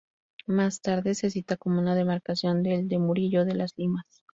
[0.47, 4.23] Más tarde se cita como una demarcación del de Murillo de las Limas.